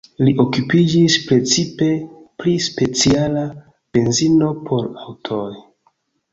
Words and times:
Li 0.27 0.31
okupiĝis 0.43 1.17
precipe 1.27 1.89
pri 2.43 2.55
speciala 2.69 3.45
benzino 4.01 4.51
por 4.67 4.91
aŭtoj. 5.07 5.49